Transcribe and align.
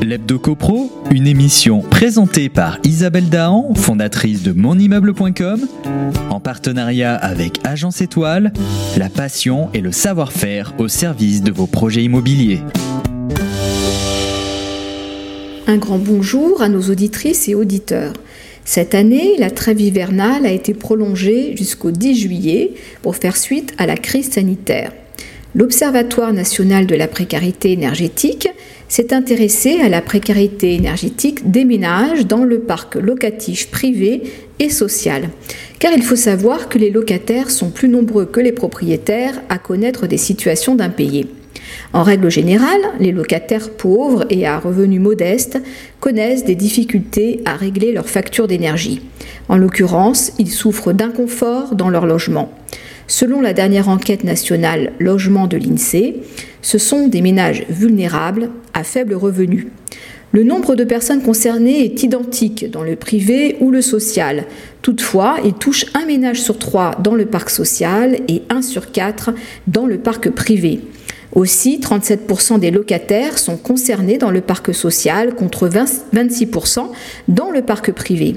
L'Hebdo 0.00 0.38
CoPro, 0.38 0.92
une 1.10 1.26
émission 1.26 1.80
présentée 1.80 2.48
par 2.48 2.78
Isabelle 2.84 3.28
Dahan, 3.28 3.74
fondatrice 3.74 4.44
de 4.44 4.52
monimmeuble.com, 4.52 5.66
en 6.30 6.38
partenariat 6.40 7.16
avec 7.16 7.58
Agence 7.64 8.00
Étoile, 8.00 8.52
la 8.96 9.08
passion 9.08 9.70
et 9.74 9.80
le 9.80 9.90
savoir-faire 9.90 10.72
au 10.78 10.86
service 10.86 11.42
de 11.42 11.50
vos 11.50 11.66
projets 11.66 12.04
immobiliers. 12.04 12.60
Un 15.66 15.78
grand 15.78 15.98
bonjour 15.98 16.62
à 16.62 16.68
nos 16.68 16.82
auditrices 16.82 17.48
et 17.48 17.56
auditeurs. 17.56 18.12
Cette 18.64 18.94
année, 18.94 19.34
la 19.38 19.50
trêve 19.50 19.80
hivernale 19.80 20.46
a 20.46 20.52
été 20.52 20.74
prolongée 20.74 21.56
jusqu'au 21.56 21.90
10 21.90 22.14
juillet 22.14 22.74
pour 23.02 23.16
faire 23.16 23.36
suite 23.36 23.74
à 23.78 23.86
la 23.86 23.96
crise 23.96 24.30
sanitaire. 24.30 24.92
L'Observatoire 25.54 26.32
national 26.32 26.86
de 26.86 26.94
la 26.94 27.08
précarité 27.08 27.72
énergétique 27.72 28.48
s'est 28.88 29.12
intéressé 29.12 29.80
à 29.80 29.88
la 29.88 30.00
précarité 30.00 30.74
énergétique 30.74 31.50
des 31.50 31.64
ménages 31.64 32.26
dans 32.26 32.44
le 32.44 32.60
parc 32.60 32.96
locatif 32.96 33.70
privé 33.70 34.22
et 34.58 34.70
social. 34.70 35.28
Car 35.78 35.92
il 35.92 36.02
faut 36.02 36.16
savoir 36.16 36.68
que 36.68 36.78
les 36.78 36.90
locataires 36.90 37.50
sont 37.50 37.70
plus 37.70 37.88
nombreux 37.88 38.24
que 38.24 38.40
les 38.40 38.52
propriétaires 38.52 39.40
à 39.48 39.58
connaître 39.58 40.06
des 40.06 40.16
situations 40.16 40.74
d'impayés. 40.74 41.26
En 41.92 42.02
règle 42.02 42.30
générale, 42.30 42.80
les 43.00 43.12
locataires 43.12 43.70
pauvres 43.70 44.26
et 44.30 44.46
à 44.46 44.58
revenus 44.58 45.00
modestes 45.00 45.58
connaissent 46.00 46.44
des 46.44 46.54
difficultés 46.54 47.40
à 47.44 47.54
régler 47.54 47.92
leurs 47.92 48.08
factures 48.08 48.46
d'énergie. 48.46 49.02
En 49.48 49.56
l'occurrence, 49.56 50.32
ils 50.38 50.50
souffrent 50.50 50.92
d'inconfort 50.92 51.74
dans 51.74 51.90
leur 51.90 52.06
logement. 52.06 52.52
Selon 53.06 53.40
la 53.40 53.54
dernière 53.54 53.88
enquête 53.88 54.22
nationale 54.22 54.92
logement 54.98 55.46
de 55.46 55.56
l'INSEE, 55.56 56.16
ce 56.60 56.76
sont 56.76 57.08
des 57.08 57.22
ménages 57.22 57.64
vulnérables 57.70 58.50
à 58.74 58.84
faible 58.84 59.14
revenu. 59.14 59.68
Le 60.32 60.42
nombre 60.42 60.74
de 60.74 60.84
personnes 60.84 61.22
concernées 61.22 61.84
est 61.84 62.02
identique 62.02 62.70
dans 62.70 62.82
le 62.82 62.96
privé 62.96 63.56
ou 63.60 63.70
le 63.70 63.80
social. 63.80 64.44
Toutefois, 64.82 65.36
il 65.42 65.54
touche 65.54 65.86
un 65.94 66.04
ménage 66.04 66.42
sur 66.42 66.58
trois 66.58 66.90
dans 67.02 67.14
le 67.14 67.24
parc 67.24 67.48
social 67.48 68.18
et 68.28 68.42
un 68.50 68.60
sur 68.60 68.92
quatre 68.92 69.30
dans 69.66 69.86
le 69.86 69.96
parc 69.96 70.28
privé. 70.28 70.80
Aussi, 71.34 71.78
37% 71.78 72.58
des 72.58 72.70
locataires 72.70 73.38
sont 73.38 73.58
concernés 73.58 74.16
dans 74.16 74.30
le 74.30 74.40
parc 74.40 74.74
social 74.74 75.34
contre 75.34 75.68
26% 75.68 76.86
dans 77.28 77.50
le 77.50 77.62
parc 77.62 77.92
privé. 77.92 78.36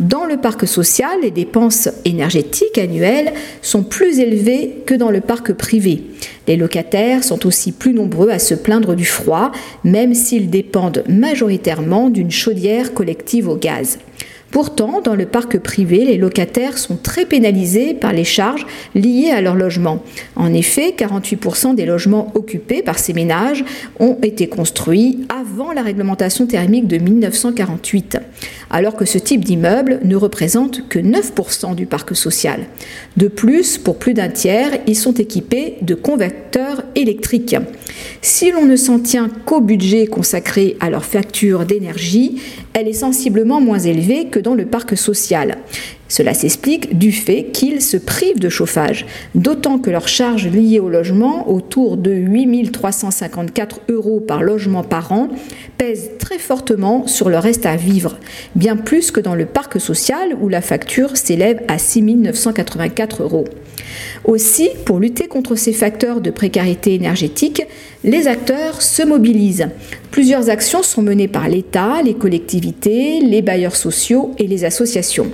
Dans 0.00 0.24
le 0.24 0.38
parc 0.38 0.66
social, 0.66 1.10
les 1.22 1.30
dépenses 1.30 1.90
énergétiques 2.06 2.78
annuelles 2.78 3.34
sont 3.60 3.82
plus 3.82 4.18
élevées 4.20 4.82
que 4.86 4.94
dans 4.94 5.10
le 5.10 5.20
parc 5.20 5.52
privé. 5.52 6.04
Les 6.48 6.56
locataires 6.56 7.24
sont 7.24 7.46
aussi 7.46 7.72
plus 7.72 7.92
nombreux 7.92 8.30
à 8.30 8.38
se 8.38 8.54
plaindre 8.54 8.96
du 8.96 9.04
froid, 9.04 9.52
même 9.84 10.14
s'ils 10.14 10.48
dépendent 10.48 11.04
majoritairement 11.08 12.08
d'une 12.08 12.30
chaudière 12.30 12.94
collective 12.94 13.48
au 13.48 13.56
gaz. 13.56 13.98
Pourtant, 14.50 15.00
dans 15.00 15.14
le 15.14 15.26
parc 15.26 15.58
privé, 15.58 16.04
les 16.04 16.16
locataires 16.16 16.76
sont 16.76 16.96
très 16.96 17.24
pénalisés 17.24 17.94
par 17.94 18.12
les 18.12 18.24
charges 18.24 18.66
liées 18.96 19.30
à 19.30 19.40
leur 19.40 19.54
logement. 19.54 20.02
En 20.34 20.52
effet, 20.52 20.92
48% 20.96 21.76
des 21.76 21.86
logements 21.86 22.32
occupés 22.34 22.82
par 22.82 22.98
ces 22.98 23.12
ménages 23.12 23.64
ont 24.00 24.16
été 24.22 24.48
construits 24.48 25.20
avant 25.28 25.72
la 25.72 25.82
réglementation 25.82 26.46
thermique 26.46 26.88
de 26.88 26.98
1948, 26.98 28.18
alors 28.70 28.96
que 28.96 29.04
ce 29.04 29.18
type 29.18 29.44
d'immeuble 29.44 30.00
ne 30.02 30.16
représente 30.16 30.88
que 30.88 30.98
9% 30.98 31.76
du 31.76 31.86
parc 31.86 32.16
social. 32.16 32.62
De 33.16 33.28
plus, 33.28 33.78
pour 33.78 33.98
plus 33.98 34.14
d'un 34.14 34.30
tiers, 34.30 34.78
ils 34.88 34.96
sont 34.96 35.14
équipés 35.14 35.76
de 35.82 35.94
converteurs 35.94 36.82
électriques. 36.96 37.56
Si 38.20 38.50
l'on 38.50 38.66
ne 38.66 38.76
s'en 38.76 38.98
tient 38.98 39.28
qu'au 39.46 39.60
budget 39.60 40.06
consacré 40.06 40.76
à 40.80 40.90
leur 40.90 41.04
facture 41.04 41.66
d'énergie, 41.66 42.40
elle 42.72 42.88
est 42.88 42.92
sensiblement 42.92 43.60
moins 43.60 43.78
élevée 43.78 44.26
que 44.26 44.39
dans 44.42 44.54
le 44.54 44.66
parc 44.66 44.96
social. 44.96 45.58
Cela 46.08 46.34
s'explique 46.34 46.98
du 46.98 47.12
fait 47.12 47.50
qu'ils 47.52 47.80
se 47.80 47.96
privent 47.96 48.40
de 48.40 48.48
chauffage, 48.48 49.06
d'autant 49.34 49.78
que 49.78 49.90
leurs 49.90 50.08
charges 50.08 50.48
liées 50.48 50.80
au 50.80 50.88
logement, 50.88 51.48
autour 51.48 51.96
de 51.96 52.10
8 52.10 52.72
354 52.72 53.82
euros 53.88 54.20
par 54.20 54.42
logement 54.42 54.82
par 54.82 55.12
an, 55.12 55.28
pèsent 55.78 56.10
très 56.18 56.38
fortement 56.38 57.06
sur 57.06 57.30
le 57.30 57.38
reste 57.38 57.64
à 57.64 57.76
vivre, 57.76 58.18
bien 58.56 58.76
plus 58.76 59.12
que 59.12 59.20
dans 59.20 59.34
le 59.34 59.46
parc 59.46 59.80
social 59.80 60.36
où 60.40 60.48
la 60.48 60.60
facture 60.60 61.16
s'élève 61.16 61.60
à 61.68 61.78
6 61.78 62.02
984 62.02 63.22
euros. 63.22 63.44
Aussi, 64.24 64.70
pour 64.84 64.98
lutter 64.98 65.28
contre 65.28 65.56
ces 65.56 65.72
facteurs 65.72 66.20
de 66.20 66.30
précarité 66.30 66.94
énergétique, 66.94 67.62
les 68.04 68.28
acteurs 68.28 68.80
se 68.80 69.02
mobilisent. 69.02 69.68
Plusieurs 70.10 70.50
actions 70.50 70.82
sont 70.82 71.02
menées 71.02 71.28
par 71.28 71.48
l'État, 71.48 72.02
les 72.02 72.14
collectivités, 72.14 73.20
les 73.20 73.42
bailleurs 73.42 73.76
sociaux 73.76 74.32
et 74.38 74.46
les 74.46 74.64
associations. 74.64 75.30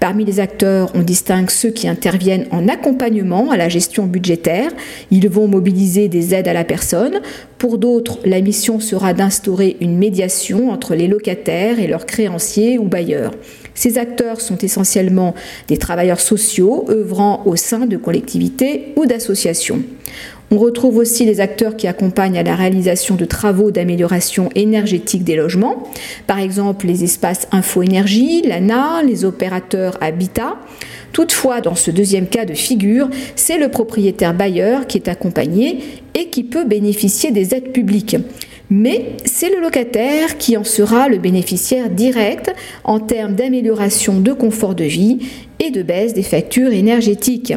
Parmi 0.00 0.24
les 0.24 0.40
acteurs, 0.40 0.90
on 0.94 1.02
distingue 1.02 1.50
ceux 1.50 1.70
qui 1.70 1.88
interviennent 1.88 2.46
en 2.50 2.68
accompagnement 2.68 3.50
à 3.50 3.56
la 3.56 3.68
gestion 3.68 4.06
budgétaire. 4.06 4.70
Ils 5.10 5.28
vont 5.28 5.46
mobiliser 5.46 6.08
des 6.08 6.34
aides 6.34 6.48
à 6.48 6.52
la 6.52 6.64
personne. 6.64 7.20
Pour 7.58 7.78
d'autres, 7.78 8.18
la 8.24 8.40
mission 8.40 8.80
sera 8.80 9.12
d'instaurer 9.12 9.76
une 9.80 9.96
médiation 9.96 10.70
entre 10.70 10.94
les 10.94 11.08
locataires 11.08 11.78
et 11.78 11.86
leurs 11.86 12.06
créanciers 12.06 12.78
ou 12.78 12.84
bailleurs. 12.84 13.32
Ces 13.74 13.98
acteurs 13.98 14.40
sont 14.40 14.58
essentiellement 14.58 15.34
des 15.68 15.76
travailleurs 15.76 16.20
sociaux 16.20 16.86
œuvrant 16.88 17.42
au 17.44 17.56
sein 17.56 17.86
de 17.96 18.02
collectivités 18.02 18.92
ou 18.96 19.06
d'associations. 19.06 19.82
On 20.52 20.58
retrouve 20.58 20.98
aussi 20.98 21.24
les 21.24 21.40
acteurs 21.40 21.76
qui 21.76 21.88
accompagnent 21.88 22.38
à 22.38 22.44
la 22.44 22.54
réalisation 22.54 23.16
de 23.16 23.24
travaux 23.24 23.72
d'amélioration 23.72 24.48
énergétique 24.54 25.24
des 25.24 25.34
logements, 25.34 25.82
par 26.28 26.38
exemple 26.38 26.86
les 26.86 27.02
espaces 27.02 27.48
info-énergie, 27.50 28.42
l'ANA, 28.42 29.02
les 29.02 29.24
opérateurs 29.24 29.98
habitat. 30.00 30.56
Toutefois, 31.12 31.60
dans 31.60 31.74
ce 31.74 31.90
deuxième 31.90 32.28
cas 32.28 32.44
de 32.44 32.54
figure, 32.54 33.08
c'est 33.34 33.58
le 33.58 33.70
propriétaire 33.70 34.34
bailleur 34.34 34.86
qui 34.86 34.98
est 34.98 35.08
accompagné 35.08 35.80
et 36.14 36.28
qui 36.28 36.44
peut 36.44 36.64
bénéficier 36.64 37.32
des 37.32 37.54
aides 37.54 37.72
publiques. 37.72 38.16
Mais 38.70 39.12
c'est 39.24 39.48
le 39.48 39.60
locataire 39.60 40.38
qui 40.38 40.56
en 40.56 40.64
sera 40.64 41.08
le 41.08 41.18
bénéficiaire 41.18 41.88
direct 41.88 42.52
en 42.84 42.98
termes 42.98 43.34
d'amélioration 43.34 44.20
de 44.20 44.32
confort 44.32 44.74
de 44.74 44.84
vie 44.84 45.18
et 45.60 45.70
de 45.70 45.82
baisse 45.82 46.14
des 46.14 46.22
factures 46.22 46.72
énergétiques. 46.72 47.54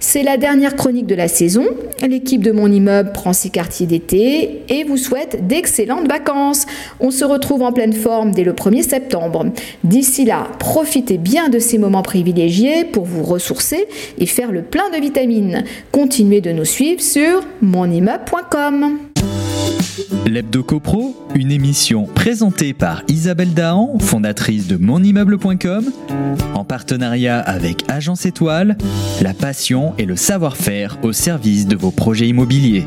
C'est 0.00 0.22
la 0.22 0.36
dernière 0.36 0.76
chronique 0.76 1.06
de 1.06 1.14
la 1.14 1.28
saison. 1.28 1.64
L'équipe 2.06 2.42
de 2.42 2.52
mon 2.52 2.70
immeuble 2.70 3.12
prend 3.12 3.32
ses 3.32 3.50
quartiers 3.50 3.86
d'été 3.86 4.62
et 4.68 4.84
vous 4.84 4.96
souhaite 4.96 5.46
d'excellentes 5.46 6.08
vacances. 6.08 6.66
On 7.00 7.10
se 7.10 7.24
retrouve 7.24 7.62
en 7.62 7.72
pleine 7.72 7.92
forme 7.92 8.32
dès 8.32 8.44
le 8.44 8.52
1er 8.52 8.82
septembre. 8.82 9.46
D'ici 9.84 10.24
là, 10.24 10.48
profitez 10.58 11.18
bien 11.18 11.48
de 11.48 11.58
ces 11.58 11.78
moments 11.78 12.02
privilégiés 12.02 12.84
pour 12.84 13.04
vous 13.04 13.22
ressourcer 13.22 13.86
et 14.18 14.26
faire 14.26 14.52
le 14.52 14.62
plein 14.62 14.90
de 14.90 15.00
vitamines. 15.00 15.64
Continuez 15.90 16.40
de 16.40 16.52
nous 16.52 16.64
suivre 16.64 17.00
sur 17.00 17.42
monimmeuble.com. 17.60 19.07
L'Hebdo 20.26 20.62
CoPro, 20.62 21.16
une 21.34 21.50
émission 21.50 22.04
présentée 22.04 22.72
par 22.72 23.02
Isabelle 23.08 23.54
Dahan, 23.54 23.98
fondatrice 23.98 24.66
de 24.66 24.76
monimmeuble.com, 24.76 25.90
en 26.54 26.64
partenariat 26.64 27.40
avec 27.40 27.84
Agence 27.88 28.26
Étoile, 28.26 28.76
la 29.22 29.34
passion 29.34 29.94
et 29.98 30.04
le 30.04 30.16
savoir-faire 30.16 30.98
au 31.02 31.12
service 31.12 31.66
de 31.66 31.76
vos 31.76 31.90
projets 31.90 32.28
immobiliers. 32.28 32.86